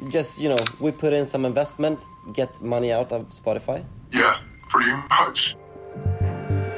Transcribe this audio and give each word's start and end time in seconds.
Just, 0.00 0.40
you 0.40 0.56
know, 0.56 0.66
we 0.80 0.92
put 0.92 1.12
in 1.12 1.26
some 1.26 1.48
investment, 1.48 1.98
get 2.34 2.62
money 2.62 2.92
out 2.92 3.12
of 3.12 3.22
Spotify. 3.30 3.84
Yeah, 4.12 4.36
pretty 4.72 4.92
much. 4.92 5.56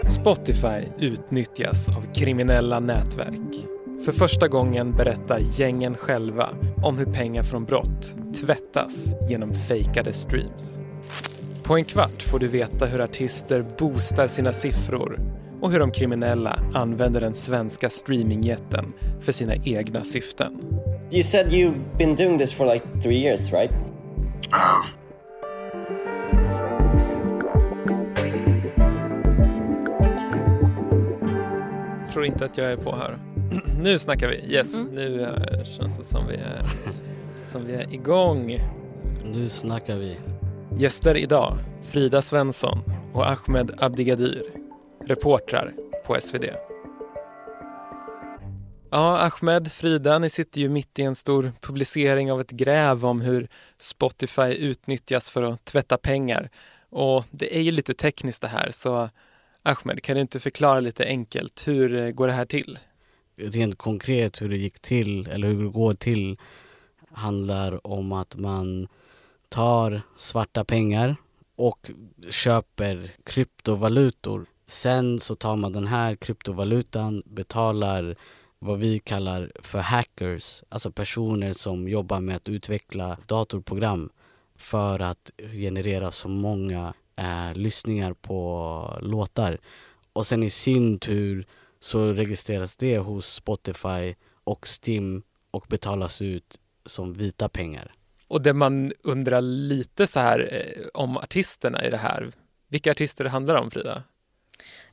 Spotify 0.09 0.89
utnyttjas 0.99 1.89
av 1.89 2.15
kriminella 2.15 2.81
nätverk. 2.81 3.67
För 4.05 4.13
första 4.13 4.49
gången 4.49 4.93
berättar 4.93 5.39
gängen 5.39 5.97
själva 5.97 6.49
om 6.83 6.99
hur 6.99 7.07
pengar 7.07 7.43
från 7.43 7.65
brott 7.65 8.15
tvättas 8.41 9.07
genom 9.29 9.55
fejkade 9.55 10.13
streams. 10.13 10.81
På 11.63 11.77
en 11.77 11.85
kvart 11.85 12.23
får 12.23 12.39
du 12.39 12.49
veta 12.49 12.87
hur 12.87 13.01
artister 13.01 13.65
boostar 13.79 14.27
sina 14.27 14.53
siffror 14.53 15.21
och 15.61 15.71
hur 15.71 15.79
de 15.79 15.91
kriminella 15.91 16.59
använder 16.75 17.21
den 17.21 17.35
svenska 17.35 17.91
streamingjätten 17.91 18.93
för 19.21 19.33
sina 19.33 19.55
egna 19.65 20.05
syften. 20.05 20.61
You 21.13 21.25
said 21.25 21.53
you've 21.53 21.99
been 21.99 22.15
doing 22.15 22.39
this 22.39 22.53
for 22.53 22.67
like 22.67 22.85
three 23.03 23.19
years, 23.19 23.53
right? 23.53 23.71
I 24.53 24.59
have. 24.59 24.85
Tror 32.13 32.25
inte 32.25 32.45
att 32.45 32.59
jag 32.59 32.73
är 32.73 32.77
på 32.77 32.97
här. 32.97 33.19
nu 33.83 33.99
snackar 33.99 34.29
vi. 34.29 34.55
Yes, 34.55 34.85
nu 34.93 35.23
eh, 35.23 35.65
känns 35.65 35.99
det 35.99 36.05
som 36.05 36.27
vi 36.27 36.35
är, 36.35 36.63
som 37.47 37.67
vi 37.67 37.75
är 37.75 37.95
igång. 37.95 38.59
Nu 39.25 39.49
snackar 39.49 39.97
vi. 39.97 40.17
Gäster 40.79 41.17
idag, 41.17 41.59
Frida 41.83 42.23
Svensson 42.23 42.79
och 43.13 43.31
Ahmed 43.31 43.71
Abdigadir, 43.79 44.43
reportrar 45.07 45.75
på 46.07 46.17
SvD. 46.21 46.45
Ja, 48.93 49.19
Ahmed, 49.19 49.73
Frida, 49.73 50.19
ni 50.19 50.31
sitter 50.31 50.61
ju 50.61 50.69
mitt 50.69 50.99
i 50.99 51.03
en 51.03 51.15
stor 51.15 51.53
publicering 51.61 52.33
av 52.33 52.41
ett 52.41 52.51
gräv 52.51 53.07
om 53.07 53.21
hur 53.21 53.49
Spotify 53.79 54.43
utnyttjas 54.43 55.31
för 55.31 55.43
att 55.43 55.65
tvätta 55.65 55.97
pengar. 55.97 56.51
Och 56.89 57.25
det 57.31 57.57
är 57.57 57.61
ju 57.61 57.71
lite 57.71 57.95
tekniskt 57.95 58.41
det 58.41 58.49
här, 58.49 58.71
så 58.71 59.11
Ahmed, 59.63 60.03
kan 60.03 60.15
du 60.15 60.21
inte 60.21 60.41
förklara 60.41 60.81
lite 60.81 61.05
enkelt, 61.05 61.69
hur 61.69 61.97
eh, 61.97 62.11
går 62.11 62.27
det 62.27 62.33
här 62.33 62.45
till? 62.45 62.79
Rent 63.37 63.79
konkret 63.79 64.43
hur 64.43 64.49
det 64.49 64.57
gick 64.57 64.81
till, 64.81 65.29
eller 65.29 65.49
hur 65.49 65.65
det 65.65 65.71
går 65.71 65.95
till, 65.95 66.39
handlar 67.13 67.87
om 67.87 68.13
att 68.13 68.37
man 68.37 68.89
tar 69.49 70.03
svarta 70.17 70.65
pengar 70.65 71.17
och 71.57 71.91
köper 72.31 73.11
kryptovalutor. 73.25 74.47
Sen 74.67 75.21
så 75.21 75.35
tar 75.35 75.57
man 75.57 75.73
den 75.73 75.87
här 75.87 76.17
kryptovalutan, 76.17 77.23
betalar 77.27 78.17
vad 78.63 78.79
vi 78.79 78.99
kallar 78.99 79.53
för 79.61 79.79
hackers, 79.79 80.65
alltså 80.69 80.93
personer 80.93 81.53
som 81.53 81.89
jobbar 81.89 82.21
med 82.21 82.37
att 82.37 82.49
utveckla 82.49 83.19
datorprogram 83.27 84.11
för 84.57 85.01
att 85.01 85.31
generera 85.53 86.11
så 86.11 86.29
många 86.29 86.95
eh, 87.17 87.55
lyssningar 87.55 88.13
på 88.13 88.99
låtar. 89.03 89.59
Och 90.13 90.27
sen 90.27 90.43
i 90.43 90.51
sin 90.51 90.99
tur 90.99 91.47
så 91.81 92.13
registreras 92.13 92.77
det 92.77 92.99
hos 92.99 93.27
Spotify 93.27 94.15
och 94.45 94.67
Stim 94.67 95.23
och 95.51 95.67
betalas 95.69 96.23
ut 96.23 96.61
som 96.85 97.13
vita 97.13 97.49
pengar. 97.49 97.95
Och 98.29 98.43
det 98.43 98.53
man 98.53 98.93
undrar 99.03 99.41
lite 99.41 100.07
så 100.07 100.21
här 100.21 100.49
eh, 100.53 100.87
om 100.95 101.17
artisterna 101.17 101.85
i 101.85 101.91
det 101.91 101.97
här, 101.97 102.31
vilka 102.69 102.91
artister 102.91 103.25
det 103.25 103.31
handlar 103.31 103.57
om 103.57 103.71
Frida? 103.71 104.03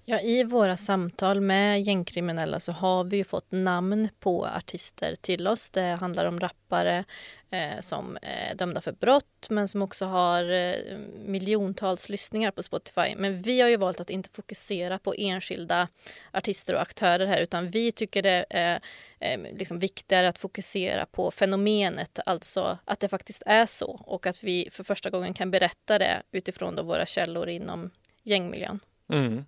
Ja, 0.09 0.19
I 0.19 0.43
våra 0.43 0.77
samtal 0.77 1.41
med 1.41 1.81
gängkriminella 1.81 2.59
så 2.59 2.71
har 2.71 3.03
vi 3.03 3.17
ju 3.17 3.23
fått 3.23 3.51
namn 3.51 4.09
på 4.19 4.45
artister 4.45 5.15
till 5.15 5.47
oss. 5.47 5.69
Det 5.69 5.81
handlar 5.81 6.25
om 6.25 6.39
rappare 6.39 7.03
eh, 7.51 7.81
som 7.81 8.17
är 8.21 8.55
dömda 8.55 8.81
för 8.81 8.91
brott 8.91 9.47
men 9.49 9.67
som 9.67 9.81
också 9.81 10.05
har 10.05 10.51
eh, 10.51 10.97
miljontals 11.25 12.09
lyssningar 12.09 12.51
på 12.51 12.63
Spotify. 12.63 13.15
Men 13.17 13.41
vi 13.41 13.61
har 13.61 13.69
ju 13.69 13.77
valt 13.77 13.99
att 13.99 14.09
inte 14.09 14.29
fokusera 14.29 14.99
på 14.99 15.13
enskilda 15.17 15.87
artister 16.31 16.73
och 16.73 16.81
aktörer 16.81 17.25
här 17.25 17.41
utan 17.41 17.71
vi 17.71 17.91
tycker 17.91 18.21
det 18.21 18.45
är 18.49 18.81
eh, 19.19 19.39
liksom 19.53 19.79
viktigare 19.79 20.29
att 20.29 20.37
fokusera 20.37 21.05
på 21.05 21.31
fenomenet, 21.31 22.19
alltså 22.25 22.77
att 22.85 22.99
det 22.99 23.09
faktiskt 23.09 23.43
är 23.45 23.65
så 23.65 24.01
och 24.05 24.27
att 24.27 24.43
vi 24.43 24.69
för 24.71 24.83
första 24.83 25.09
gången 25.09 25.33
kan 25.33 25.51
berätta 25.51 25.99
det 25.99 26.23
utifrån 26.31 26.75
då 26.75 26.83
våra 26.83 27.05
källor 27.05 27.49
inom 27.49 27.91
gängmiljön. 28.23 28.79
Mm. 29.09 29.45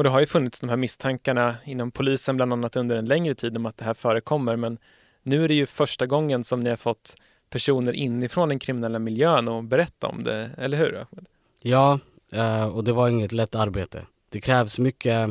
Och 0.00 0.04
det 0.04 0.10
har 0.10 0.20
ju 0.20 0.26
funnits 0.26 0.60
de 0.60 0.68
här 0.68 0.76
misstankarna 0.76 1.54
inom 1.64 1.90
polisen 1.90 2.36
bland 2.36 2.52
annat 2.52 2.76
under 2.76 2.96
en 2.96 3.04
längre 3.04 3.34
tid 3.34 3.56
om 3.56 3.66
att 3.66 3.76
det 3.76 3.84
här 3.84 3.94
förekommer 3.94 4.56
men 4.56 4.78
nu 5.22 5.44
är 5.44 5.48
det 5.48 5.54
ju 5.54 5.66
första 5.66 6.06
gången 6.06 6.44
som 6.44 6.60
ni 6.60 6.70
har 6.70 6.76
fått 6.76 7.16
personer 7.50 7.92
inifrån 7.92 8.48
den 8.48 8.58
kriminella 8.58 8.98
miljön 8.98 9.48
och 9.48 9.64
berätta 9.64 10.06
om 10.06 10.22
det, 10.22 10.50
eller 10.58 10.78
hur? 10.78 10.94
Ahmed? 10.94 11.26
Ja, 11.60 11.98
eh, 12.32 12.64
och 12.64 12.84
det 12.84 12.92
var 12.92 13.08
inget 13.08 13.32
lätt 13.32 13.54
arbete. 13.54 14.06
Det 14.28 14.40
krävs 14.40 14.78
mycket 14.78 15.30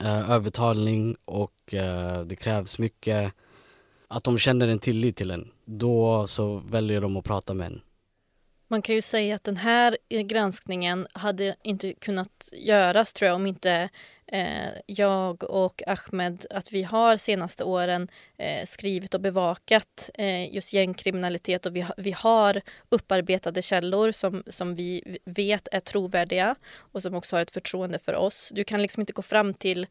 eh, 0.00 0.30
övertalning 0.30 1.16
och 1.24 1.74
eh, 1.74 2.20
det 2.20 2.36
krävs 2.36 2.78
mycket 2.78 3.32
att 4.08 4.24
de 4.24 4.38
känner 4.38 4.68
en 4.68 4.78
tillit 4.78 5.16
till 5.16 5.30
en. 5.30 5.48
Då 5.64 6.26
så 6.26 6.56
väljer 6.56 7.00
de 7.00 7.16
att 7.16 7.24
prata 7.24 7.54
med 7.54 7.66
en. 7.66 7.80
Man 8.68 8.82
kan 8.82 8.94
ju 8.94 9.02
säga 9.02 9.34
att 9.34 9.44
den 9.44 9.56
här 9.56 9.98
eh, 10.08 10.20
granskningen 10.20 11.06
hade 11.12 11.56
inte 11.62 11.92
kunnat 11.92 12.48
göras 12.52 13.12
tror 13.12 13.26
jag 13.26 13.34
om 13.34 13.46
inte 13.46 13.88
eh, 14.26 14.68
jag 14.86 15.44
och 15.44 15.82
Ahmed, 15.86 16.46
att 16.50 16.72
vi 16.72 16.82
har 16.82 17.16
senaste 17.16 17.64
åren 17.64 18.08
eh, 18.38 18.66
skrivit 18.66 19.14
och 19.14 19.20
bevakat 19.20 20.10
eh, 20.14 20.54
just 20.54 20.72
gängkriminalitet 20.72 21.66
och 21.66 21.76
vi, 21.76 21.80
ha, 21.80 21.94
vi 21.96 22.12
har 22.12 22.60
upparbetade 22.88 23.62
källor 23.62 24.12
som, 24.12 24.42
som 24.46 24.74
vi 24.74 25.18
vet 25.24 25.68
är 25.72 25.80
trovärdiga 25.80 26.54
och 26.76 27.02
som 27.02 27.14
också 27.14 27.36
har 27.36 27.42
ett 27.42 27.50
förtroende 27.50 27.98
för 27.98 28.14
oss. 28.14 28.52
Du 28.54 28.64
kan 28.64 28.82
liksom 28.82 29.00
inte 29.00 29.12
gå 29.12 29.22
fram 29.22 29.54
till 29.54 29.86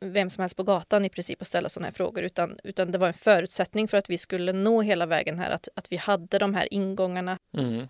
vem 0.00 0.30
som 0.30 0.42
helst 0.42 0.56
på 0.56 0.62
gatan 0.62 1.04
i 1.04 1.08
princip 1.08 1.40
och 1.40 1.46
ställa 1.46 1.68
sådana 1.68 1.86
här 1.86 1.92
frågor 1.92 2.24
utan, 2.24 2.58
utan 2.64 2.92
det 2.92 2.98
var 2.98 3.08
en 3.08 3.14
förutsättning 3.14 3.88
för 3.88 3.98
att 3.98 4.10
vi 4.10 4.18
skulle 4.18 4.52
nå 4.52 4.82
hela 4.82 5.06
vägen 5.06 5.38
här, 5.38 5.50
att, 5.50 5.68
att 5.74 5.92
vi 5.92 5.96
hade 5.96 6.38
de 6.38 6.54
här 6.54 6.74
ingångarna. 6.74 7.38
Mm. 7.56 7.88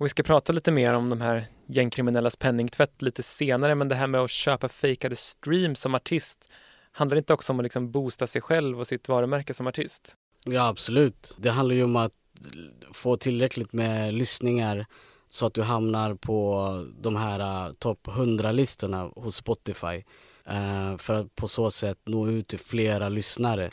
Och 0.00 0.06
vi 0.06 0.08
ska 0.08 0.22
prata 0.22 0.52
lite 0.52 0.70
mer 0.70 0.94
om 0.94 1.10
de 1.10 1.20
här 1.20 1.44
gängkriminellas 1.66 2.36
penningtvätt 2.36 3.02
lite 3.02 3.22
senare, 3.22 3.74
men 3.74 3.88
det 3.88 3.94
här 3.94 4.06
med 4.06 4.20
att 4.20 4.30
köpa 4.30 4.68
fejkade 4.68 5.16
streams 5.16 5.80
som 5.80 5.94
artist, 5.94 6.52
handlar 6.92 7.14
det 7.14 7.18
inte 7.18 7.32
också 7.32 7.52
om 7.52 7.60
att 7.60 7.64
liksom 7.64 7.90
boosta 7.90 8.26
sig 8.26 8.42
själv 8.42 8.80
och 8.80 8.86
sitt 8.86 9.08
varumärke 9.08 9.54
som 9.54 9.66
artist? 9.66 10.16
Ja 10.44 10.68
absolut. 10.68 11.36
Det 11.38 11.50
handlar 11.50 11.74
ju 11.76 11.84
om 11.84 11.96
att 11.96 12.12
få 12.92 13.16
tillräckligt 13.16 13.72
med 13.72 14.14
lyssningar 14.14 14.86
så 15.28 15.46
att 15.46 15.54
du 15.54 15.62
hamnar 15.62 16.14
på 16.14 16.86
de 17.00 17.16
här 17.16 17.68
uh, 17.68 17.72
topp 17.72 18.06
100-listorna 18.06 19.10
hos 19.16 19.36
Spotify. 19.36 20.04
Uh, 20.48 20.96
för 20.96 21.14
att 21.14 21.34
på 21.34 21.48
så 21.48 21.70
sätt 21.70 21.98
nå 22.04 22.28
ut 22.28 22.48
till 22.48 22.58
flera 22.58 23.08
lyssnare. 23.08 23.70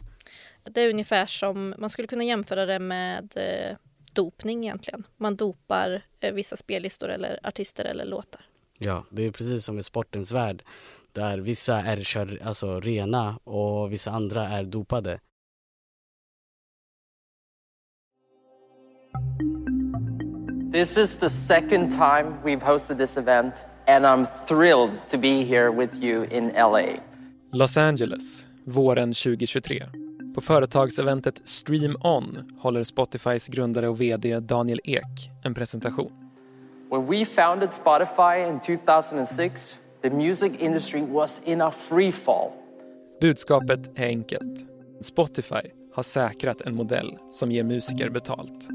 Det 0.64 0.82
är 0.82 0.90
ungefär 0.90 1.26
som, 1.26 1.76
man 1.78 1.90
skulle 1.90 2.08
kunna 2.08 2.24
jämföra 2.24 2.66
det 2.66 2.80
med 2.80 3.34
eh, 3.36 3.78
dopning 4.14 4.64
egentligen. 4.64 5.08
Man 5.18 5.36
dopar 5.36 6.02
eh, 6.20 6.34
vissa 6.34 6.56
spellistor 6.56 7.10
eller 7.10 7.40
artister 7.44 7.86
eller 7.86 8.06
låtar. 8.06 8.42
Ja, 8.78 9.06
det 9.10 9.24
är 9.24 9.32
precis 9.32 9.66
som 9.66 9.80
i 9.80 9.84
sportens 9.84 10.32
värld 10.32 10.64
där 11.12 11.38
vissa 11.38 11.82
är 11.82 12.02
kör, 12.02 12.40
alltså 12.44 12.80
rena 12.80 13.40
och 13.44 13.94
vissa 13.94 14.12
andra 14.12 14.48
är 14.48 14.64
dopade. 14.64 15.20
This 20.74 20.98
is 20.98 21.16
the 21.16 21.30
second 21.30 21.92
time 21.92 22.36
we've 22.44 22.62
hosted 22.62 22.98
this 22.98 23.18
event, 23.18 23.66
and 23.88 24.06
I'm 24.06 24.28
thrilled 24.48 25.08
to 25.08 25.18
be 25.18 25.44
here 25.44 25.72
with 25.72 26.04
you 26.04 26.24
in 26.32 26.52
LA. 26.56 27.00
Los 27.52 27.78
Angeles, 27.78 28.48
våren 28.64 29.14
2023. 29.14 29.84
På 30.36 30.42
företagseventet 30.42 31.42
Stream 31.44 31.96
On 32.02 32.52
håller 32.60 32.84
Spotifys 32.84 33.48
grundare 33.48 33.88
och 33.88 34.02
VD 34.02 34.40
Daniel 34.40 34.80
Ek 34.84 35.32
en 35.44 35.54
presentation. 35.54 36.12
When 36.90 37.08
we 37.08 37.26
founded 37.26 37.70
Spotify 37.74 38.50
in 38.50 38.60
2006, 38.60 39.80
the 40.02 40.10
music 40.10 40.52
industry 40.60 41.02
was 41.02 41.42
in 41.46 41.62
a 41.62 41.72
free 41.72 42.12
fall. 42.12 42.52
Budskapet 43.22 44.00
är 44.00 44.08
enkelt. 44.08 44.66
Spotify 45.02 45.72
har 45.94 46.04
säkrat 46.04 46.62
en 46.62 46.76
modell 46.76 47.18
som 47.32 47.52
ger 47.52 47.64
musiker 47.64 48.10
betalt. 48.10 48.68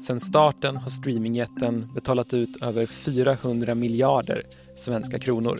Sedan 0.00 0.20
starten 0.20 0.76
har 0.76 0.90
streamingjätten 0.90 1.94
betalat 1.94 2.34
ut 2.34 2.62
över 2.62 2.86
400 2.86 3.74
miljarder 3.74 4.42
svenska 4.76 5.18
kronor 5.18 5.58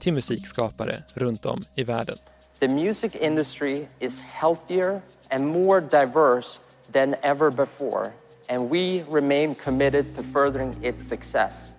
till 0.00 0.12
musikskapare 0.12 1.02
runt 1.14 1.46
om 1.46 1.62
i 1.74 1.84
världen. 1.84 2.16
The 2.60 2.68
music 2.68 3.14
industry 3.14 3.86
is 4.00 4.20
healthier 4.20 5.00
and 5.30 5.46
more 5.46 5.80
diverse 5.80 6.60
than 6.92 7.14
ever 7.22 7.50
before, 7.50 8.10
and 8.48 8.70
we 8.70 9.04
remain 9.10 9.54
committed 9.54 10.14
to 10.16 10.22
furthering 10.22 10.74
its 10.84 11.08
success. 11.08 11.72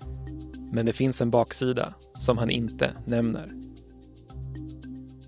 Men 0.71 0.85
det 0.85 0.93
finns 0.93 1.21
en 1.21 1.31
baksida 1.31 1.93
som 2.13 2.37
han 2.37 2.49
inte 2.49 2.93
nämner. 3.05 3.51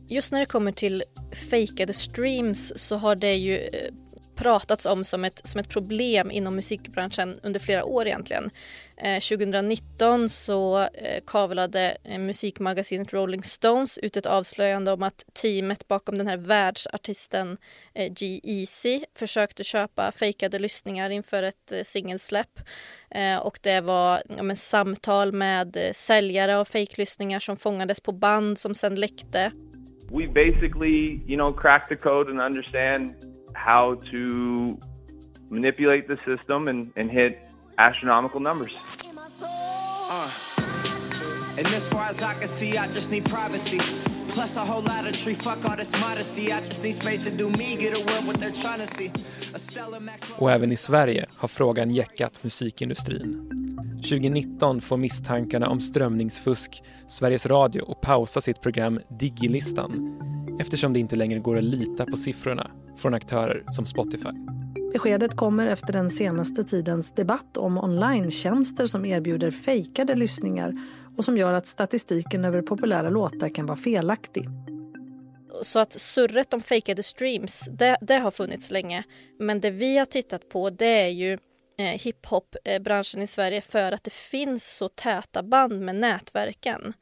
Just 0.07 0.31
när 0.31 0.39
det 0.39 0.45
kommer 0.45 0.71
till 0.71 1.03
fejkade 1.49 1.93
streams 1.93 2.73
så 2.75 2.95
har 2.95 3.15
det 3.15 3.35
ju 3.35 3.57
eh, 3.57 3.93
pratats 4.35 4.85
om 4.85 5.03
som 5.03 5.25
ett, 5.25 5.41
som 5.43 5.59
ett 5.59 5.69
problem 5.69 6.31
inom 6.31 6.55
musikbranschen 6.55 7.35
under 7.43 7.59
flera 7.59 7.85
år 7.85 8.07
egentligen. 8.07 8.49
Eh, 8.97 9.19
2019 9.19 10.29
så 10.29 10.79
eh, 10.79 11.23
kavlade 11.27 11.97
eh, 12.03 12.19
musikmagasinet 12.19 13.13
Rolling 13.13 13.43
Stones 13.43 13.97
ut 13.97 14.17
ett 14.17 14.25
avslöjande 14.25 14.91
om 14.91 15.03
att 15.03 15.25
teamet 15.33 15.87
bakom 15.87 16.17
den 16.17 16.27
här 16.27 16.37
världsartisten 16.37 17.57
eh, 17.93 18.13
G-Eazy 18.13 19.01
försökte 19.15 19.63
köpa 19.63 20.11
fejkade 20.11 20.59
lyssningar 20.59 21.09
inför 21.09 21.43
ett 21.43 21.71
eh, 21.71 21.83
singelsläpp. 21.83 22.59
Eh, 23.09 23.37
och 23.37 23.59
det 23.61 23.81
var 23.81 24.21
ja, 24.37 24.43
men, 24.43 24.55
samtal 24.55 25.31
med 25.31 25.77
eh, 25.77 25.93
säljare 25.93 26.57
av 26.57 26.65
fejklyssningar 26.65 27.39
som 27.39 27.57
fångades 27.57 28.01
på 28.01 28.11
band 28.11 28.59
som 28.59 28.75
sen 28.75 28.95
läckte. 28.95 29.51
We 30.11 30.27
basically, 30.27 31.21
you 31.27 31.35
know, 31.35 31.53
cracked 31.53 31.87
the 31.89 31.95
code 31.95 32.31
and 32.31 32.41
understand 32.41 33.32
how 33.63 33.95
to 34.11 34.77
manipulate 35.49 36.07
the 36.07 36.17
system 36.25 36.67
and, 36.67 36.91
and 36.95 37.09
hit 37.09 37.39
astronomical 37.77 38.39
numbers. 38.39 38.73
Uh. 39.41 40.29
And 41.57 41.67
as 41.67 41.87
far 41.87 42.07
as 42.09 42.21
I 42.21 42.33
can 42.33 42.47
see, 42.47 42.77
I 42.77 42.87
just 42.87 43.11
need 43.11 43.25
privacy. 43.25 43.79
Plus 44.27 44.57
a 44.57 44.59
whole 44.59 44.81
lot 44.81 45.07
of 45.07 45.13
tree, 45.13 45.35
fuck 45.35 45.63
all 45.69 45.77
this 45.77 45.91
modesty. 46.01 46.51
I 46.51 46.59
just 46.59 46.83
need 46.83 46.95
space 46.95 47.23
to 47.23 47.31
do 47.31 47.49
me, 47.49 47.75
get 47.75 47.97
away 47.97 48.19
what 48.25 48.39
they're 48.39 48.61
trying 48.61 48.79
to 48.79 48.87
see. 48.87 49.11
Och 50.37 50.51
även 50.51 50.71
i 50.71 50.75
Sverige 50.75 51.25
har 51.37 51.47
frågan 51.47 51.91
jäckat 51.91 52.43
musikindustrin. 52.43 53.49
2019 53.95 54.81
får 54.81 54.97
misstankarna 54.97 55.67
om 55.67 55.81
strömningsfusk 55.81 56.83
Sveriges 57.07 57.45
Radio 57.45 57.91
att 57.91 58.01
pausa 58.01 58.41
sitt 58.41 58.61
program 58.61 58.99
Digilistan 59.19 60.19
eftersom 60.59 60.93
det 60.93 60.99
inte 60.99 61.15
längre 61.15 61.39
går 61.39 61.57
att 61.57 61.63
lita 61.63 62.05
på 62.05 62.17
siffrorna 62.17 62.71
från 62.97 63.13
aktörer 63.13 63.63
som 63.67 63.85
Spotify. 63.85 64.29
Beskedet 64.93 65.35
kommer 65.35 65.67
efter 65.67 65.93
den 65.93 66.09
senaste 66.09 66.63
tidens 66.63 67.11
debatt 67.11 67.57
om 67.57 67.77
online-tjänster 67.77 68.85
som 68.85 69.05
erbjuder 69.05 69.51
fejkade 69.51 70.15
lyssningar 70.15 70.73
och 71.17 71.25
som 71.25 71.37
gör 71.37 71.53
att 71.53 71.67
statistiken 71.67 72.45
över 72.45 72.61
populära 72.61 73.09
låtar 73.09 73.49
kan 73.49 73.65
vara 73.65 73.77
felaktig. 73.77 74.47
Så 75.61 75.79
att 75.79 75.93
surret 75.93 76.53
om 76.53 76.61
fejkade 76.61 77.03
streams, 77.03 77.69
det, 77.71 77.97
det 78.01 78.15
har 78.15 78.31
funnits 78.31 78.71
länge. 78.71 79.03
Men 79.39 79.61
det 79.61 79.71
vi 79.71 79.97
har 79.97 80.05
tittat 80.05 80.49
på 80.49 80.69
det 80.69 81.01
är 81.01 81.07
ju 81.07 81.37
eh, 81.77 81.85
hiphop-branschen 81.85 83.21
i 83.21 83.27
Sverige 83.27 83.61
för 83.61 83.91
att 83.91 84.03
det 84.03 84.13
finns 84.13 84.77
så 84.77 84.89
täta 84.89 85.43
band 85.43 85.81
med 85.81 85.95
nätverken. 85.95 86.93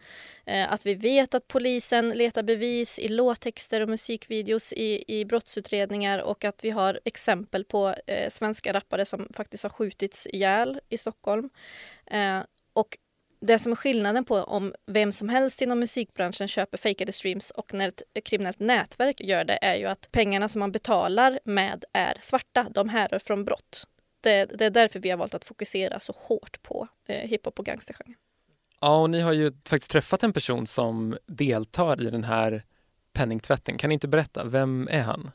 Eh, 0.46 0.74
att 0.74 0.86
vi 0.86 0.94
vet 0.94 1.34
att 1.34 1.48
polisen 1.48 2.10
letar 2.10 2.44
bevis 2.44 3.00
i 3.00 3.08
låttexter 3.08 3.82
och 3.82 3.90
musikvideos 3.90 4.74
i, 4.74 5.04
i 5.08 5.26
brottsutredningar 5.26 6.20
och 6.20 6.46
att 6.46 6.64
vi 6.64 6.70
har 6.70 7.00
exempel 7.06 7.66
på 7.66 7.96
eh, 8.08 8.30
svenska 8.30 8.74
rappare 8.74 9.06
som 9.06 9.28
faktiskt 9.34 9.64
har 9.64 9.70
skjutits 9.70 10.28
ihjäl 10.28 10.80
i 10.90 10.98
Stockholm. 10.98 11.50
Eh, 12.06 12.40
och 12.74 12.98
det 13.42 13.60
som 13.60 13.72
är 13.72 13.76
skillnaden 13.76 14.26
på 14.26 14.36
om 14.36 14.74
vem 14.88 15.12
som 15.12 15.30
helst 15.30 15.62
inom 15.62 15.80
musikbranschen 15.80 16.48
köper 16.48 16.78
fejkade 16.78 17.12
streams 17.12 17.52
och 17.52 17.74
när 17.74 17.88
ett 17.88 18.04
kriminellt 18.26 18.60
nätverk 18.60 19.22
gör 19.22 19.44
det 19.44 19.60
är 19.62 19.76
ju 19.76 19.86
att 19.86 20.12
pengarna 20.12 20.50
som 20.50 20.60
man 20.60 20.72
betalar 20.72 21.40
med 21.46 21.86
är 21.94 22.18
svarta. 22.20 22.68
De 22.74 22.90
härrör 22.90 23.20
från 23.20 23.46
brott. 23.46 23.88
Det, 24.22 24.46
det 24.46 24.66
är 24.66 24.70
därför 24.70 25.00
vi 25.00 25.10
har 25.10 25.18
valt 25.18 25.34
att 25.34 25.46
fokusera 25.46 26.00
så 26.00 26.14
hårt 26.18 26.64
på 26.64 26.88
eh, 27.06 27.30
hiphop 27.30 27.60
och 27.60 27.66
gangstergenren. 27.66 28.16
Ja, 28.82 29.02
och 29.02 29.10
ni 29.10 29.22
har 29.22 29.34
ju 29.34 29.52
faktiskt 29.52 29.92
träffat 29.92 30.24
en 30.24 30.34
person 30.34 30.68
som 30.68 31.18
deltar 31.26 32.02
i 32.02 32.10
den 32.10 32.24
här 32.24 32.64
penningtvätten. 33.14 33.78
Kan 33.78 33.88
ni 33.88 33.94
inte 33.94 34.08
berätta, 34.08 34.44
vem 34.46 34.88
är 34.92 35.02
han? 35.02 35.32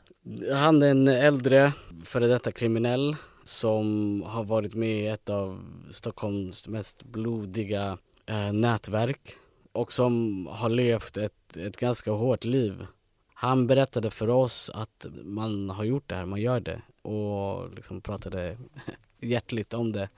Han 0.53 0.81
är 0.81 0.91
en 0.91 1.07
äldre 1.07 1.71
före 2.03 2.27
detta 2.27 2.51
kriminell 2.51 3.15
som 3.43 4.23
har 4.27 4.43
varit 4.43 4.73
med 4.75 5.03
i 5.03 5.07
ett 5.07 5.29
av 5.29 5.59
Stockholms 5.89 6.67
mest 6.67 7.03
blodiga 7.03 7.97
eh, 8.25 8.53
nätverk 8.53 9.35
och 9.71 9.93
som 9.93 10.47
har 10.51 10.69
levt 10.69 11.17
ett, 11.17 11.57
ett 11.57 11.77
ganska 11.77 12.11
hårt 12.11 12.45
liv. 12.45 12.85
Han 13.33 13.67
berättade 13.67 14.11
för 14.11 14.29
oss 14.29 14.71
att 14.73 15.05
man 15.23 15.69
har 15.69 15.83
gjort 15.83 16.09
det 16.09 16.15
här, 16.15 16.25
man 16.25 16.41
gör 16.41 16.59
det 16.59 16.81
och 17.07 17.73
liksom 17.73 18.01
pratade 18.01 18.57
hjärtligt 19.19 19.73
om 19.73 19.91
det. 19.91 20.09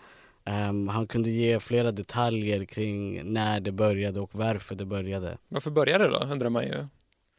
Um, 0.70 0.88
han 0.88 1.08
kunde 1.08 1.30
ge 1.30 1.60
flera 1.60 1.92
detaljer 1.92 2.66
kring 2.66 3.32
när 3.34 3.60
det 3.60 3.72
började 3.72 4.20
och 4.20 4.30
varför 4.36 4.76
det 4.76 4.86
började. 4.86 5.38
Varför 5.48 5.72
började 5.72 6.04
det 6.04 6.10
då, 6.10 6.20
undrar 6.32 6.50
man 6.50 6.64
ju. 6.64 6.88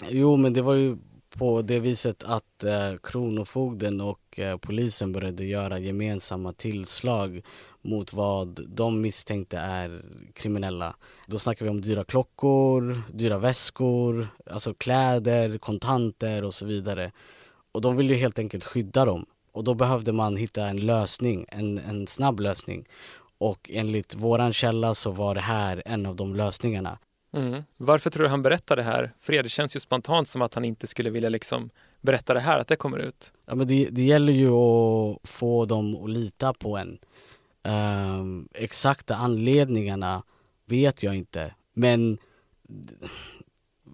Jo, 0.08 0.37
men 0.37 0.52
det 0.52 0.62
var 0.62 0.75
ju 0.75 0.97
på 1.38 1.62
det 1.62 1.81
viset 1.81 2.25
att 2.25 2.64
eh, 2.64 2.94
Kronofogden 3.02 4.00
och 4.00 4.38
eh, 4.38 4.56
polisen 4.56 5.12
började 5.12 5.44
göra 5.44 5.79
gemensamma 5.79 6.52
tillslag 6.52 7.43
mot 7.82 8.12
vad 8.12 8.67
de 8.69 9.00
misstänkte 9.00 9.58
är 9.58 10.05
kriminella. 10.35 10.97
Då 11.26 11.38
snackar 11.38 11.64
vi 11.64 11.70
om 11.70 11.81
dyra 11.81 12.05
klockor, 12.05 13.02
dyra 13.12 13.38
väskor, 13.38 14.29
alltså 14.47 14.75
kläder, 14.75 15.58
kontanter 15.58 16.44
och 16.44 16.55
så 16.55 16.67
vidare. 16.67 17.12
Och 17.73 17.81
de 17.81 17.97
ville 17.97 18.12
ju 18.12 18.19
helt 18.19 18.38
enkelt 18.38 18.64
skydda 18.64 19.05
dem. 19.05 19.26
Och 19.52 19.64
då 19.64 19.75
behövde 19.75 20.12
man 20.12 20.37
hitta 20.37 20.67
en 20.67 20.76
lösning, 20.76 21.47
en, 21.49 21.79
en 21.79 22.06
snabb 22.06 22.41
lösning. 22.41 22.88
Och 23.38 23.70
enligt 23.73 24.14
våran 24.14 24.52
källa 24.52 24.94
så 24.94 25.11
var 25.11 25.35
det 25.35 25.41
här 25.41 25.82
en 25.85 26.06
av 26.06 26.17
de 26.17 26.37
lösningarna. 26.37 26.99
Mm. 27.32 27.62
Varför 27.76 28.11
tror 28.11 28.23
du 28.23 28.29
han 28.29 28.43
berättar 28.43 28.76
det 28.76 28.82
här? 28.82 29.12
För 29.20 29.32
er, 29.32 29.43
det 29.43 29.49
känns 29.49 29.76
ju 29.76 29.81
spontant 29.81 30.29
som 30.29 30.43
att 30.43 30.55
han 30.55 30.64
inte 30.64 30.87
skulle 30.87 31.11
vilja 31.11 31.29
liksom 31.29 31.70
berätta 32.00 32.35
det 32.35 32.41
här, 32.41 32.58
att 32.58 32.69
det 32.69 32.76
kommer 32.76 32.99
ut. 32.99 33.32
Ja 33.47 33.55
men 33.55 33.67
det, 33.67 33.88
det 33.91 34.02
gäller 34.02 34.32
ju 34.32 34.50
att 34.50 35.29
få 35.29 35.64
dem 35.64 36.05
att 36.05 36.11
lita 36.11 36.52
på 36.52 36.76
en. 36.76 36.99
Um, 37.62 38.49
exakta 38.55 39.17
anledningarna 39.17 40.23
vet 40.67 41.02
jag 41.02 41.17
inte. 41.17 41.55
Men 41.73 42.19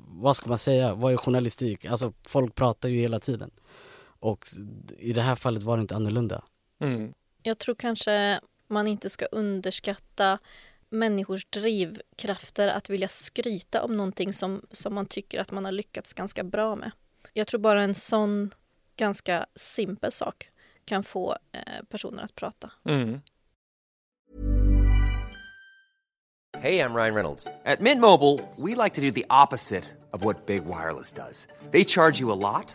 vad 0.09 0.37
ska 0.37 0.49
man 0.49 0.59
säga, 0.59 0.95
vad 0.95 1.13
är 1.13 1.17
journalistik? 1.17 1.87
Alltså 1.87 2.13
folk 2.29 2.55
pratar 2.55 2.89
ju 2.89 3.01
hela 3.01 3.21
tiden. 3.21 3.51
Och 4.27 4.47
i 4.99 5.13
det 5.13 5.23
här 5.23 5.37
fallet 5.37 5.63
var 5.63 5.77
det 5.77 5.81
inte 5.81 5.97
annorlunda. 5.97 6.45
Mm. 6.79 7.15
Jag 7.43 7.59
tror 7.59 7.75
kanske 7.75 8.41
man 8.67 8.87
inte 8.87 9.11
ska 9.11 9.27
underskatta 9.27 10.39
människors 10.89 11.47
drivkrafter 11.51 12.69
att 12.69 12.91
vilja 12.91 13.09
skryta 13.09 13.83
om 13.83 13.97
någonting 13.97 14.33
som, 14.33 14.63
som 14.71 14.95
man 14.95 15.07
tycker 15.07 15.41
att 15.41 15.51
man 15.51 15.65
har 15.65 15.73
lyckats 15.73 16.13
ganska 16.13 16.45
bra 16.45 16.77
med. 16.77 16.91
Jag 17.33 17.47
tror 17.47 17.61
bara 17.61 17.83
en 17.83 17.95
sån 17.95 18.55
ganska 18.97 19.47
simpel 19.55 20.13
sak 20.13 20.51
kan 20.85 21.05
få 21.05 21.37
eh, 21.53 21.85
personer 21.89 22.23
att 22.23 22.35
prata. 22.35 22.71
Mm. 22.85 23.21
Hey, 26.59 26.81
I'm 26.81 26.95
Ryan 26.95 27.15
Reynolds. 27.15 27.49
At 27.65 27.81
Mint 27.81 28.01
Mobile, 28.01 28.41
we 28.57 28.75
like 28.75 28.95
to 28.95 29.01
do 29.01 29.11
the 29.11 29.27
opposite 29.31 29.85
of 30.13 30.25
what 30.25 30.47
Big 30.47 30.65
Wireless 30.65 31.13
does. 31.13 31.47
They 31.71 31.85
charge 31.85 32.21
you 32.21 32.33
a 32.33 32.39
lot, 32.53 32.75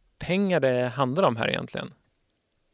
pengar 0.21 0.59
det 0.59 0.87
handlar 0.87 1.23
om 1.23 1.35
här 1.35 1.49
egentligen. 1.49 1.93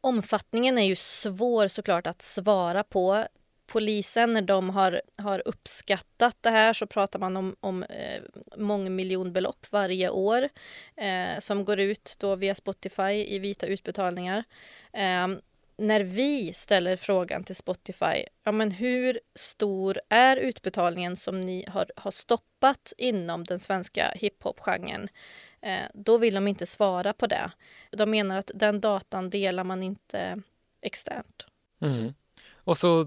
Omfattningen 0.00 0.78
är 0.78 0.86
ju 0.86 0.96
svår 0.96 1.68
såklart 1.68 2.06
att 2.06 2.22
svara 2.22 2.82
på. 2.84 3.26
Polisen, 3.66 4.32
när 4.32 4.42
de 4.42 4.70
har, 4.70 5.02
har 5.16 5.42
uppskattat 5.44 6.36
det 6.40 6.50
här 6.50 6.72
så 6.72 6.86
pratar 6.86 7.18
man 7.18 7.36
om, 7.36 7.56
om 7.60 7.82
eh, 7.82 8.22
mångmiljonbelopp 8.56 9.66
varje 9.70 10.10
år 10.10 10.48
eh, 10.96 11.38
som 11.38 11.64
går 11.64 11.80
ut 11.80 12.16
då 12.18 12.36
via 12.36 12.54
Spotify 12.54 13.12
i 13.12 13.38
vita 13.38 13.66
utbetalningar. 13.66 14.44
Eh, 14.92 15.28
när 15.78 16.00
vi 16.00 16.52
ställer 16.52 16.96
frågan 16.96 17.44
till 17.44 17.56
Spotify, 17.56 18.24
ja 18.44 18.52
men 18.52 18.70
hur 18.70 19.20
stor 19.34 20.00
är 20.08 20.36
utbetalningen 20.36 21.16
som 21.16 21.40
ni 21.40 21.64
har, 21.68 21.90
har 21.96 22.10
stoppat 22.10 22.92
inom 22.98 23.44
den 23.44 23.58
svenska 23.58 24.12
hiphop-genren? 24.14 25.08
Eh, 25.62 25.86
då 25.94 26.18
vill 26.18 26.34
de 26.34 26.48
inte 26.48 26.66
svara 26.66 27.12
på 27.12 27.26
det. 27.26 27.50
De 27.90 28.10
menar 28.10 28.38
att 28.38 28.50
den 28.54 28.80
datan 28.80 29.30
delar 29.30 29.64
man 29.64 29.82
inte 29.82 30.42
externt. 30.82 31.46
Mm. 31.80 32.14
Och 32.54 32.78
så 32.78 33.04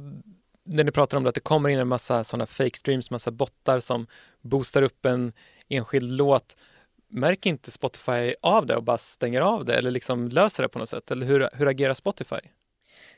när 0.63 0.83
ni 0.83 0.91
pratar 0.91 1.17
om 1.17 1.23
det, 1.23 1.29
att 1.29 1.35
det 1.35 1.41
kommer 1.41 1.69
in 1.69 1.79
en 1.79 1.87
massa 1.87 2.23
sådana 2.23 2.45
fake 2.45 2.77
streams, 2.77 3.11
massa 3.11 3.31
bottar 3.31 3.79
som 3.79 4.07
boostar 4.41 4.81
upp 4.81 5.05
en 5.05 5.33
enskild 5.69 6.09
låt. 6.09 6.57
Märker 7.07 7.49
inte 7.49 7.71
Spotify 7.71 8.33
av 8.41 8.65
det 8.65 8.75
och 8.75 8.83
bara 8.83 8.97
stänger 8.97 9.41
av 9.41 9.65
det 9.65 9.75
eller 9.75 9.91
liksom 9.91 10.27
löser 10.27 10.63
det 10.63 10.69
på 10.69 10.79
något 10.79 10.89
sätt? 10.89 11.11
Eller 11.11 11.25
hur, 11.25 11.49
hur 11.53 11.67
agerar 11.67 11.93
Spotify? 11.93 12.39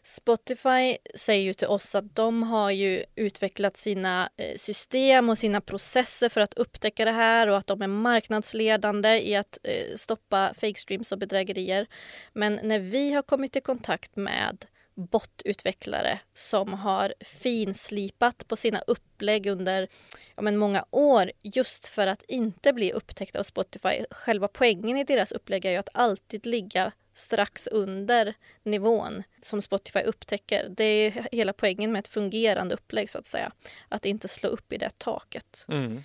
Spotify 0.04 0.98
säger 1.16 1.44
ju 1.44 1.54
till 1.54 1.68
oss 1.68 1.96
att 1.96 2.16
de 2.16 2.44
har 2.44 2.72
ju 2.72 3.04
utvecklat 3.16 3.78
sina 3.78 4.30
eh, 4.38 4.58
system 4.58 5.30
och 5.30 5.38
sina 5.38 5.62
processer 5.62 6.30
för 6.30 6.42
att 6.42 6.54
upptäcka 6.54 7.06
det 7.06 7.12
här 7.12 7.48
och 7.48 7.58
att 7.58 7.68
de 7.68 7.82
är 7.82 7.88
marknadsledande 7.88 9.30
i 9.30 9.36
att 9.36 9.58
eh, 9.64 9.96
stoppa 9.96 10.54
fake 10.54 10.80
streams 10.80 11.12
och 11.12 11.18
bedrägerier. 11.18 11.88
Men 12.34 12.60
när 12.64 12.80
vi 12.80 13.14
har 13.14 13.22
kommit 13.22 13.56
i 13.56 13.62
kontakt 13.62 14.16
med 14.16 14.66
botutvecklare 14.96 16.20
som 16.34 16.74
har 16.74 17.14
finslipat 17.20 18.48
på 18.48 18.56
sina 18.56 18.80
upplägg 18.80 19.48
under 19.48 19.88
ja, 20.36 20.42
men 20.42 20.58
många 20.58 20.86
år 20.92 21.32
just 21.42 21.88
för 21.88 22.08
att 22.08 22.24
inte 22.28 22.74
bli 22.74 22.92
upptäckta 22.92 23.40
av 23.40 23.44
Spotify. 23.44 24.06
Själva 24.12 24.48
poängen 24.48 24.98
i 24.98 25.04
deras 25.04 25.32
upplägg 25.32 25.66
är 25.66 25.72
ju 25.72 25.78
att 25.78 25.90
alltid 25.94 26.46
ligga 26.46 26.92
strax 27.14 27.68
under 27.68 28.34
nivån 28.64 29.24
som 29.42 29.62
Spotify 29.62 30.00
upptäcker. 30.00 30.68
Det 30.70 30.84
är 30.84 31.28
hela 31.32 31.54
poängen 31.54 31.92
med 31.92 32.00
ett 32.00 32.08
fungerande 32.08 32.76
upplägg 32.76 33.10
så 33.10 33.18
att 33.18 33.26
säga. 33.26 33.52
Att 33.90 34.06
inte 34.06 34.28
slå 34.28 34.50
upp 34.50 34.74
i 34.74 34.78
det 34.78 34.98
taket. 34.98 35.66
Mm. 35.70 36.04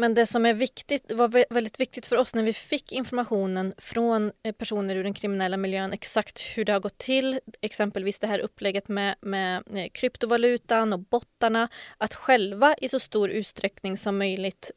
Men 0.00 0.14
det 0.14 0.26
som 0.26 0.46
är 0.46 0.54
viktigt, 0.54 1.12
var 1.12 1.54
väldigt 1.54 1.80
viktigt 1.80 2.06
för 2.06 2.16
oss 2.16 2.34
när 2.34 2.42
vi 2.42 2.52
fick 2.52 2.92
informationen 2.92 3.74
från 3.78 4.32
eh, 4.42 4.52
personer 4.52 4.96
ur 4.96 5.04
den 5.04 5.14
kriminella 5.14 5.56
miljön 5.56 5.92
exakt 5.92 6.40
hur 6.40 6.64
det 6.64 6.72
har 6.72 6.80
gått 6.80 6.98
till, 6.98 7.40
exempelvis 7.60 8.18
det 8.18 8.26
här 8.26 8.38
upplägget 8.38 8.88
med, 8.88 9.14
med 9.20 9.62
eh, 9.74 9.88
kryptovalutan 9.94 10.92
och 10.92 10.98
bottarna, 10.98 11.68
att 11.98 12.14
själva 12.14 12.74
i 12.80 12.88
så 12.88 13.00
stor 13.00 13.30
utsträckning 13.30 13.96
som 13.96 14.18
möjligt 14.18 14.70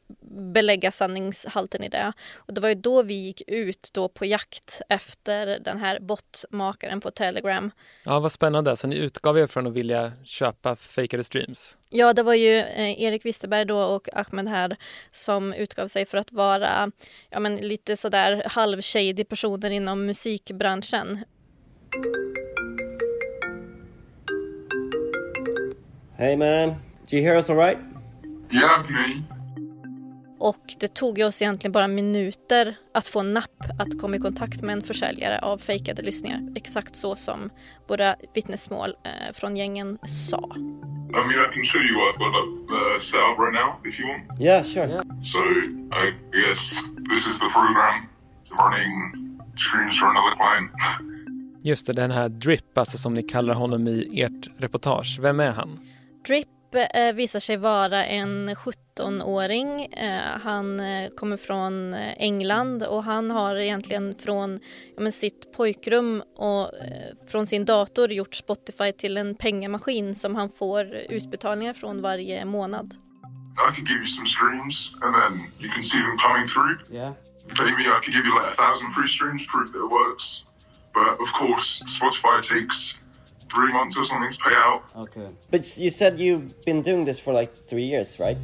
belägga 0.52 0.92
sanningshalten 0.92 1.82
i 1.82 1.88
det. 1.88 2.12
Och 2.34 2.54
det 2.54 2.60
var 2.60 2.68
ju 2.68 2.74
då 2.74 3.02
vi 3.02 3.14
gick 3.14 3.42
ut 3.46 3.90
då 3.92 4.08
på 4.08 4.26
jakt 4.26 4.80
efter 4.88 5.58
den 5.58 5.78
här 5.78 6.00
bottmakaren 6.00 7.00
på 7.00 7.10
Telegram. 7.10 7.70
Ja, 8.04 8.20
vad 8.20 8.32
spännande. 8.32 8.76
Så 8.76 8.86
ni 8.86 8.96
utgav 8.96 9.38
er 9.38 9.46
från 9.46 9.66
att 9.66 9.72
vilja 9.72 10.12
köpa 10.24 10.76
fejkade 10.76 11.24
streams? 11.24 11.78
Ja, 11.94 12.12
det 12.12 12.22
var 12.22 12.34
ju 12.34 12.58
eh, 12.58 13.02
Erik 13.02 13.24
Wisterberg 13.24 13.64
då 13.64 13.78
och 13.78 14.08
Ahmed 14.12 14.48
här 14.48 14.76
som 15.10 15.52
utgav 15.52 15.88
sig 15.88 16.06
för 16.06 16.18
att 16.18 16.32
vara 16.32 16.90
ja, 17.30 17.40
men 17.40 17.56
lite 17.56 17.96
sådär 17.96 18.42
halvshady 18.46 19.24
personer 19.24 19.70
inom 19.70 20.06
musikbranschen. 20.06 21.24
Hey 26.16 26.36
man, 26.36 26.68
do 27.10 27.16
you 27.16 27.22
hear 27.22 27.36
us 27.36 27.50
alright? 27.50 27.78
Yeah, 28.50 28.84
me. 28.90 29.41
Och 30.42 30.74
det 30.80 30.94
tog 30.94 31.18
oss 31.18 31.42
egentligen 31.42 31.72
bara 31.72 31.88
minuter 31.88 32.74
att 32.94 33.08
få 33.08 33.22
napp 33.22 33.62
att 33.78 34.00
komma 34.00 34.16
i 34.16 34.18
kontakt 34.18 34.62
med 34.62 34.72
en 34.72 34.82
försäljare 34.82 35.38
av 35.38 35.58
fejkade 35.58 36.02
lyssningar. 36.02 36.52
Exakt 36.56 36.96
så 36.96 37.16
som 37.16 37.50
våra 37.88 38.16
vittnesmål 38.34 38.90
eh, 39.04 39.32
från 39.34 39.56
gängen 39.56 39.98
sa. 40.06 40.50
I 40.56 40.58
mean, 41.14 41.30
I 41.30 41.54
can 41.54 41.64
show 41.64 41.82
you 41.82 41.94
what 41.94 42.14
I've 42.14 42.32
got 42.38 42.70
uh, 42.70 42.98
set 43.00 43.20
up 43.20 43.38
right 43.38 43.54
now 43.62 43.68
if 43.88 44.00
you 44.00 44.08
want. 44.08 44.40
Yeah, 44.40 44.64
sure. 44.64 44.88
So 45.22 45.38
I 46.02 46.04
guess 46.32 46.70
this 47.10 47.26
is 47.26 47.38
the 47.38 47.48
program 47.58 48.08
running 48.62 48.94
streams 49.56 50.00
for 50.00 50.06
another 50.08 50.36
client. 50.36 50.70
Just 51.64 51.86
det, 51.86 51.92
den 51.92 52.10
här 52.10 52.28
Drip, 52.28 52.78
alltså 52.78 52.98
som 52.98 53.14
ni 53.14 53.22
kallar 53.22 53.54
honom 53.54 53.88
i 53.88 54.22
ert 54.22 54.48
reportage. 54.58 55.18
Vem 55.20 55.40
är 55.40 55.52
han? 55.52 55.78
Drip 56.26 56.48
eh, 56.74 57.12
visar 57.12 57.40
sig 57.40 57.56
vara 57.56 58.04
en 58.04 58.54
17-åring. 58.54 59.84
Eh, 59.84 60.40
han 60.44 60.80
eh, 60.80 61.10
kommer 61.10 61.36
från 61.36 61.94
England 61.94 62.82
och 62.82 63.04
han 63.04 63.30
har 63.30 63.56
egentligen 63.56 64.14
från 64.18 64.60
ja, 64.96 65.02
men 65.02 65.12
sitt 65.12 65.52
pojkrum 65.56 66.22
och 66.36 66.78
eh, 66.78 67.28
från 67.30 67.46
sin 67.46 67.64
dator 67.64 68.12
gjort 68.12 68.34
Spotify 68.34 68.92
till 68.92 69.16
en 69.16 69.34
pengamaskin 69.34 70.14
som 70.14 70.34
han 70.34 70.50
får 70.58 70.94
utbetalningar 70.94 71.74
från 71.74 72.02
varje 72.02 72.44
månad. 72.44 72.94
I 73.52 73.74
could 73.74 73.88
give 73.88 74.00
you 74.00 74.06
some 74.06 74.26
streams 74.26 74.92
and 75.02 75.14
then 75.14 75.32
you 75.60 75.68
can 75.68 75.82
see 75.82 75.98
them 75.98 76.16
coming 76.18 76.48
through. 76.48 76.76
Yeah. 76.90 77.12
Maybe 77.46 77.82
I 77.82 78.00
could 78.02 78.14
give 78.14 78.24
you 78.24 78.34
like 78.34 78.48
a 78.52 78.56
thousand 78.56 78.90
free 78.92 79.08
streams, 79.08 79.46
prove 79.46 79.72
that 79.72 79.84
it 79.86 79.90
works. 79.90 80.44
But 80.94 81.20
of 81.20 81.32
course, 81.32 81.82
Spotify 81.86 82.40
takes 82.42 82.98
three 83.52 83.72
months 83.72 83.98
or 83.98 84.04
something 84.04 84.30
to 84.30 84.38
pay 84.38 84.54
out. 84.54 84.82
Okay. 84.96 85.28
But 85.50 85.76
you 85.76 85.90
said 85.90 86.18
you've 86.18 86.60
been 86.64 86.82
doing 86.82 87.04
this 87.04 87.18
for 87.20 87.32
like 87.32 87.54
three 87.68 87.84
years, 87.84 88.18
right? 88.18 88.38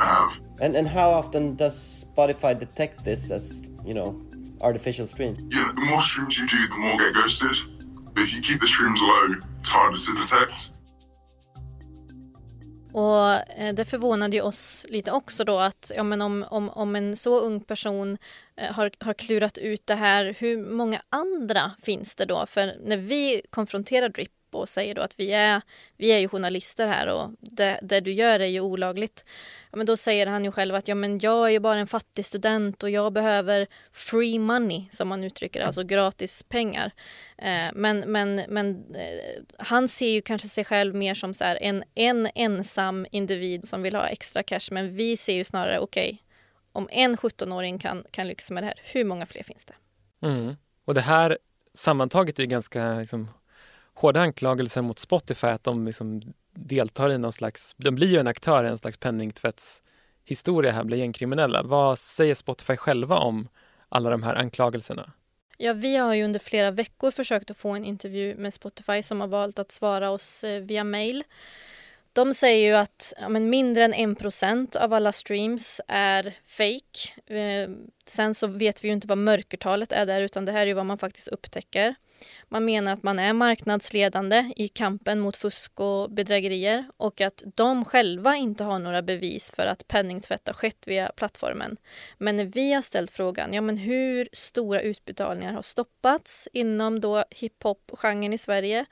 I 0.00 0.06
have. 0.06 0.38
And 0.60 0.76
and 0.76 0.86
how 0.86 1.10
often 1.10 1.56
does 1.56 2.04
Spotify 2.04 2.58
detect 2.58 3.04
this 3.04 3.30
as 3.30 3.62
you 3.84 3.94
know 3.94 4.20
artificial 4.60 5.06
stream? 5.06 5.36
Yeah, 5.50 5.70
the 5.74 5.80
more 5.80 6.02
streams 6.02 6.38
you 6.38 6.46
do, 6.46 6.60
the 6.68 6.76
more 6.76 6.96
get 6.98 7.14
ghosted. 7.14 7.56
But 8.14 8.22
if 8.24 8.34
you 8.34 8.40
keep 8.40 8.60
the 8.60 8.66
streams 8.66 9.00
low, 9.00 9.34
it's 9.60 9.68
harder 9.68 9.98
to 9.98 10.14
detect. 10.14 10.70
Och 12.98 13.50
eh, 13.50 13.74
det 13.74 13.84
förvånade 13.84 14.36
ju 14.36 14.42
oss 14.42 14.86
lite 14.88 15.12
också 15.12 15.44
då 15.44 15.58
att 15.58 15.92
ja, 15.96 16.02
men 16.02 16.22
om, 16.22 16.44
om, 16.50 16.68
om 16.70 16.96
en 16.96 17.16
så 17.16 17.40
ung 17.40 17.60
person 17.60 18.18
eh, 18.56 18.72
har, 18.72 18.90
har 19.00 19.14
klurat 19.14 19.58
ut 19.58 19.86
det 19.86 19.94
här, 19.94 20.36
hur 20.38 20.70
många 20.70 21.02
andra 21.08 21.72
finns 21.82 22.14
det 22.14 22.24
då? 22.24 22.46
För 22.46 22.74
när 22.84 22.96
vi 22.96 23.42
konfronterar 23.50 24.08
Drip 24.08 24.32
och 24.54 24.68
säger 24.68 24.94
då 24.94 25.02
att 25.02 25.20
vi 25.20 25.32
är, 25.32 25.62
vi 25.96 26.12
är 26.12 26.18
ju 26.18 26.28
journalister 26.28 26.86
här 26.86 27.14
och 27.14 27.30
det, 27.40 27.80
det 27.82 28.00
du 28.00 28.12
gör 28.12 28.40
är 28.40 28.46
ju 28.46 28.60
olagligt. 28.60 29.24
Ja, 29.70 29.76
men 29.76 29.86
då 29.86 29.96
säger 29.96 30.26
han 30.26 30.44
ju 30.44 30.52
själv 30.52 30.74
att 30.74 30.88
ja, 30.88 30.94
men 30.94 31.18
jag 31.18 31.46
är 31.46 31.50
ju 31.50 31.58
bara 31.58 31.78
en 31.78 31.86
fattig 31.86 32.24
student 32.24 32.82
och 32.82 32.90
jag 32.90 33.12
behöver 33.12 33.66
free 33.92 34.38
money 34.38 34.84
som 34.90 35.08
man 35.08 35.24
uttrycker 35.24 35.60
det, 35.60 35.66
alltså 35.66 35.82
gratis 35.82 36.42
pengar. 36.42 36.90
Eh, 37.38 37.68
men 37.74 38.00
men, 38.00 38.34
men 38.48 38.94
eh, 38.94 39.42
han 39.58 39.88
ser 39.88 40.10
ju 40.10 40.20
kanske 40.20 40.48
sig 40.48 40.64
själv 40.64 40.94
mer 40.94 41.14
som 41.14 41.34
så 41.34 41.44
här, 41.44 41.58
en, 41.60 41.84
en 41.94 42.28
ensam 42.34 43.06
individ 43.10 43.68
som 43.68 43.82
vill 43.82 43.94
ha 43.94 44.06
extra 44.06 44.42
cash 44.42 44.68
men 44.70 44.96
vi 44.96 45.16
ser 45.16 45.34
ju 45.34 45.44
snarare 45.44 45.78
okej, 45.78 46.08
okay, 46.08 46.18
om 46.72 46.88
en 46.90 47.16
17-åring 47.16 47.78
kan, 47.78 48.04
kan 48.10 48.26
lyckas 48.28 48.50
med 48.50 48.62
det 48.62 48.66
här, 48.66 48.80
hur 48.82 49.04
många 49.04 49.26
fler 49.26 49.42
finns 49.42 49.64
det? 49.64 49.74
Mm. 50.26 50.56
Och 50.84 50.94
det 50.94 51.00
här 51.00 51.38
sammantaget 51.74 52.38
är 52.38 52.44
ganska 52.44 52.94
liksom, 52.94 53.30
hårda 53.98 54.20
anklagelser 54.20 54.82
mot 54.82 54.98
Spotify 54.98 55.46
att 55.46 55.64
de 55.64 55.86
liksom 55.86 56.20
deltar 56.54 57.10
i 57.10 57.18
någon 57.18 57.32
slags, 57.32 57.74
de 57.76 57.94
blir 57.94 58.08
ju 58.08 58.18
en 58.18 58.26
aktör 58.26 58.64
i 58.64 58.68
en 58.68 58.78
slags 58.78 58.96
penningtvättshistoria 58.96 60.72
här, 60.72 60.84
blir 60.84 60.98
gängkriminella. 60.98 61.62
Vad 61.62 61.98
säger 61.98 62.34
Spotify 62.34 62.76
själva 62.76 63.18
om 63.18 63.48
alla 63.88 64.10
de 64.10 64.22
här 64.22 64.34
anklagelserna? 64.34 65.12
Ja, 65.56 65.72
vi 65.72 65.96
har 65.96 66.14
ju 66.14 66.24
under 66.24 66.40
flera 66.40 66.70
veckor 66.70 67.10
försökt 67.10 67.50
att 67.50 67.56
få 67.56 67.70
en 67.70 67.84
intervju 67.84 68.34
med 68.36 68.54
Spotify 68.54 69.02
som 69.02 69.20
har 69.20 69.28
valt 69.28 69.58
att 69.58 69.72
svara 69.72 70.10
oss 70.10 70.44
eh, 70.44 70.60
via 70.60 70.84
mail. 70.84 71.24
De 72.12 72.34
säger 72.34 72.68
ju 72.68 72.74
att 72.74 73.12
ja, 73.20 73.28
men 73.28 73.50
mindre 73.50 73.84
än 73.84 73.94
en 73.94 74.16
procent 74.16 74.76
av 74.76 74.92
alla 74.92 75.12
streams 75.12 75.80
är 75.88 76.34
fake. 76.46 77.34
Eh, 77.34 77.70
sen 78.06 78.34
så 78.34 78.46
vet 78.46 78.84
vi 78.84 78.88
ju 78.88 78.94
inte 78.94 79.06
vad 79.06 79.18
mörkertalet 79.18 79.92
är 79.92 80.06
där 80.06 80.20
utan 80.20 80.44
det 80.44 80.52
här 80.52 80.62
är 80.62 80.66
ju 80.66 80.74
vad 80.74 80.86
man 80.86 80.98
faktiskt 80.98 81.28
upptäcker. 81.28 81.94
Man 82.48 82.64
menar 82.64 82.92
att 82.92 83.02
man 83.02 83.18
är 83.18 83.32
marknadsledande 83.32 84.52
i 84.56 84.68
kampen 84.68 85.20
mot 85.20 85.36
fusk 85.36 85.80
och 85.80 86.10
bedrägerier 86.10 86.90
och 86.96 87.20
att 87.20 87.42
de 87.54 87.84
själva 87.84 88.36
inte 88.36 88.64
har 88.64 88.78
några 88.78 89.02
bevis 89.02 89.50
för 89.50 89.66
att 89.66 89.88
penningtvätt 89.88 90.46
har 90.46 90.54
skett 90.54 90.88
via 90.88 91.12
plattformen. 91.16 91.76
Men 92.18 92.36
när 92.36 92.44
vi 92.44 92.72
har 92.72 92.82
ställt 92.82 93.10
frågan, 93.10 93.52
ja 93.52 93.60
men 93.60 93.76
hur 93.76 94.28
stora 94.32 94.80
utbetalningar 94.80 95.52
har 95.52 95.62
stoppats 95.62 96.48
inom 96.52 97.00
då 97.00 97.24
hiphop-genren 97.30 98.32
i 98.32 98.38
Sverige? 98.38 98.86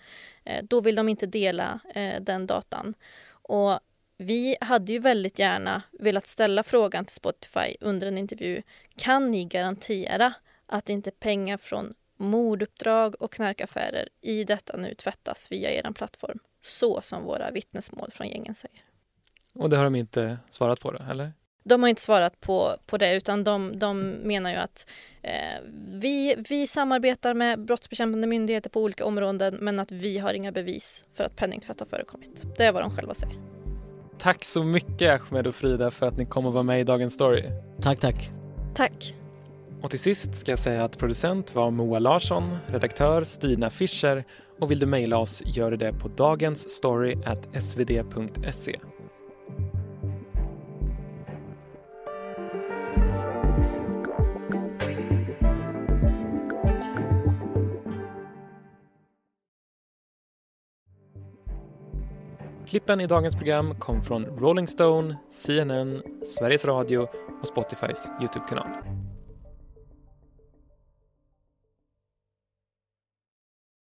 Eh, 0.44 0.64
då 0.64 0.80
vill 0.80 0.94
de 0.94 1.08
inte 1.08 1.26
dela 1.26 1.80
eh, 1.94 2.20
den 2.20 2.46
datan. 2.46 2.94
Och 3.28 3.80
vi 4.18 4.56
hade 4.60 4.92
ju 4.92 4.98
väldigt 4.98 5.38
gärna 5.38 5.82
velat 5.92 6.26
ställa 6.26 6.62
frågan 6.62 7.04
till 7.04 7.14
Spotify 7.16 7.76
under 7.80 8.06
en 8.06 8.18
intervju. 8.18 8.62
Kan 8.96 9.30
ni 9.30 9.44
garantera 9.44 10.32
att 10.66 10.88
inte 10.88 11.10
pengar 11.10 11.56
från 11.56 11.94
morduppdrag 12.16 13.14
och 13.22 13.32
knarkaffärer 13.32 14.08
i 14.20 14.44
detta 14.44 14.76
nu 14.76 14.94
tvättas 14.94 15.46
via 15.50 15.70
er 15.70 15.92
plattform. 15.92 16.38
Så 16.60 17.00
som 17.00 17.24
våra 17.24 17.50
vittnesmål 17.50 18.10
från 18.12 18.28
gängen 18.28 18.54
säger. 18.54 18.80
Och 19.54 19.70
det 19.70 19.76
har 19.76 19.84
de 19.84 19.94
inte 19.94 20.38
svarat 20.50 20.80
på 20.80 20.90
då, 20.90 20.98
eller? 21.10 21.32
De 21.64 21.82
har 21.82 21.88
inte 21.88 22.02
svarat 22.02 22.40
på, 22.40 22.76
på 22.86 22.98
det 22.98 23.16
utan 23.16 23.44
de, 23.44 23.78
de 23.78 24.10
menar 24.10 24.50
ju 24.50 24.56
att 24.56 24.90
eh, 25.22 25.32
vi, 25.88 26.34
vi 26.48 26.66
samarbetar 26.66 27.34
med 27.34 27.60
brottsbekämpande 27.64 28.26
myndigheter 28.26 28.70
på 28.70 28.82
olika 28.82 29.04
områden 29.04 29.58
men 29.60 29.78
att 29.78 29.92
vi 29.92 30.18
har 30.18 30.32
inga 30.34 30.52
bevis 30.52 31.04
för 31.14 31.24
att 31.24 31.36
penningtvätt 31.36 31.80
har 31.80 31.86
förekommit. 31.86 32.44
Det 32.56 32.64
är 32.64 32.72
vad 32.72 32.82
de 32.82 32.90
själva 32.90 33.14
säger. 33.14 33.36
Tack 34.18 34.44
så 34.44 34.62
mycket 34.62 35.20
Ahmed 35.20 35.46
och 35.46 35.54
Frida 35.54 35.90
för 35.90 36.06
att 36.06 36.16
ni 36.16 36.26
kom 36.26 36.46
och 36.46 36.52
var 36.52 36.62
med 36.62 36.80
i 36.80 36.84
Dagens 36.84 37.14
Story. 37.14 37.44
Tack, 37.82 38.00
tack. 38.00 38.30
Tack. 38.74 39.14
Och 39.82 39.90
till 39.90 39.98
sist 39.98 40.34
ska 40.34 40.52
jag 40.52 40.58
säga 40.58 40.84
att 40.84 40.98
producent 40.98 41.54
var 41.54 41.70
Moa 41.70 41.98
Larsson, 41.98 42.56
redaktör 42.66 43.24
Stina 43.24 43.70
Fischer 43.70 44.24
och 44.60 44.70
vill 44.70 44.78
du 44.78 44.86
mejla 44.86 45.18
oss 45.18 45.42
gör 45.44 45.70
du 45.70 45.76
det 45.76 45.92
på 45.92 46.08
dagensstory.svd.se. 46.08 48.78
Klippen 62.66 63.00
i 63.00 63.06
dagens 63.06 63.34
program 63.34 63.80
kom 63.80 64.02
från 64.02 64.24
Rolling 64.24 64.66
Stone, 64.66 65.16
CNN, 65.30 66.02
Sveriges 66.24 66.64
Radio 66.64 67.08
och 67.40 67.46
Spotifys 67.46 68.08
Youtube-kanal. 68.20 68.95